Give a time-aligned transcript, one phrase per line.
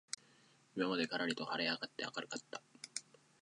[0.75, 2.63] 今までからりと晴はれ上あがって明あかるかった